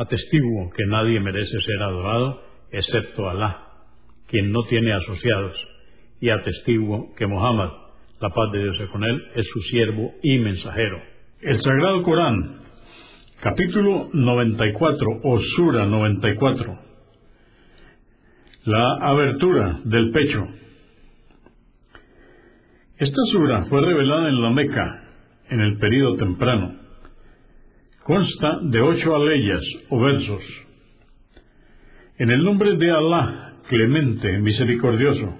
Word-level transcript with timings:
Atestiguo 0.00 0.70
que 0.70 0.86
nadie 0.86 1.20
merece 1.20 1.60
ser 1.60 1.82
adorado 1.82 2.42
excepto 2.72 3.28
Alá, 3.28 3.66
quien 4.28 4.50
no 4.50 4.62
tiene 4.62 4.94
asociados, 4.94 5.54
y 6.22 6.30
atestiguo 6.30 7.14
que 7.16 7.26
Muhammad, 7.26 7.68
la 8.18 8.30
paz 8.30 8.50
de 8.50 8.62
Dios 8.62 8.80
es 8.80 8.88
con 8.88 9.04
él, 9.04 9.22
es 9.34 9.46
su 9.52 9.60
siervo 9.60 10.14
y 10.22 10.38
mensajero. 10.38 11.02
El 11.42 11.60
Sagrado 11.60 12.02
Corán, 12.02 12.60
capítulo 13.42 14.08
94 14.14 15.06
o 15.22 15.40
Sura 15.54 15.84
94. 15.84 16.78
La 18.64 18.94
abertura 19.02 19.80
del 19.84 20.12
pecho. 20.12 20.48
Esta 22.96 23.22
sura 23.32 23.66
fue 23.66 23.82
revelada 23.82 24.30
en 24.30 24.40
la 24.40 24.48
Meca 24.48 25.04
en 25.50 25.60
el 25.60 25.76
período 25.76 26.16
temprano 26.16 26.79
Consta 28.10 28.58
de 28.62 28.80
ocho 28.80 29.14
aleyas 29.14 29.62
o 29.88 30.00
versos. 30.00 30.42
En 32.18 32.28
el 32.28 32.42
nombre 32.42 32.76
de 32.76 32.90
Alá, 32.90 33.52
clemente, 33.68 34.36
misericordioso. 34.40 35.38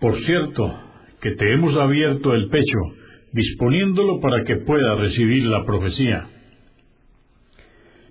Por 0.00 0.20
cierto, 0.24 0.80
que 1.20 1.30
te 1.36 1.54
hemos 1.54 1.76
abierto 1.76 2.34
el 2.34 2.48
pecho, 2.48 2.78
disponiéndolo 3.32 4.18
para 4.20 4.42
que 4.42 4.56
pueda 4.56 4.96
recibir 4.96 5.44
la 5.44 5.64
profecía. 5.64 6.26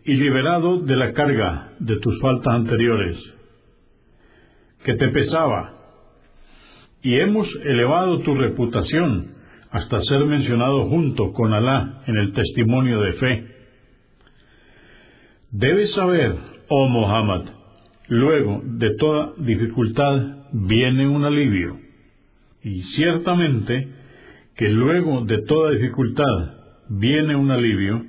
Y 0.05 0.13
liberado 0.13 0.79
de 0.83 0.95
la 0.95 1.11
carga 1.11 1.73
de 1.79 1.99
tus 1.99 2.17
faltas 2.21 2.53
anteriores, 2.53 3.17
que 4.85 4.93
te 4.93 5.09
pesaba. 5.09 5.73
Y 7.01 7.15
hemos 7.15 7.45
elevado 7.65 8.19
tu 8.21 8.35
reputación 8.35 9.35
hasta 9.77 10.01
ser 10.01 10.25
mencionado 10.25 10.87
junto 10.89 11.31
con 11.33 11.53
Alá 11.53 12.01
en 12.07 12.17
el 12.17 12.33
testimonio 12.33 13.01
de 13.01 13.13
fe. 13.13 13.47
Debes 15.51 15.93
saber, 15.93 16.35
oh 16.67 16.87
Muhammad, 16.87 17.45
luego 18.07 18.61
de 18.63 18.95
toda 18.97 19.33
dificultad 19.37 20.37
viene 20.53 21.07
un 21.07 21.23
alivio. 21.23 21.77
Y 22.63 22.81
ciertamente 22.95 23.87
que 24.55 24.69
luego 24.69 25.25
de 25.25 25.43
toda 25.43 25.71
dificultad 25.71 26.57
viene 26.89 27.35
un 27.35 27.51
alivio, 27.51 28.03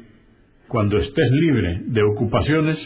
cuando 0.69 0.99
estés 0.99 1.31
libre 1.33 1.83
de 1.87 2.03
ocupaciones, 2.03 2.79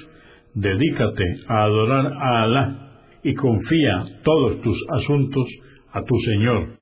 dedícate 0.55 1.25
a 1.49 1.63
adorar 1.65 2.13
a 2.13 2.43
Alá 2.43 2.93
y 3.23 3.35
confía 3.35 4.05
todos 4.25 4.61
tus 4.63 4.77
asuntos 4.91 5.47
a 5.93 6.03
tu 6.03 6.15
Señor. 6.27 6.82